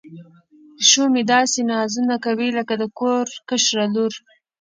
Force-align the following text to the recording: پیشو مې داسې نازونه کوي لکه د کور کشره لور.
پیشو 0.75 1.03
مې 1.13 1.21
داسې 1.33 1.59
نازونه 1.71 2.15
کوي 2.25 2.49
لکه 2.57 2.73
د 2.81 2.83
کور 2.99 3.25
کشره 3.49 3.85
لور. 3.93 4.13